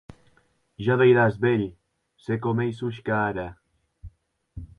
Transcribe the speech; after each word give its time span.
Ja 0.85 0.95
veiràs, 1.01 1.37
vielh, 1.43 1.69
se 2.25 2.39
com 2.47 2.65
ei 2.65 2.75
Zhuchka 2.81 3.21
ara! 3.31 3.49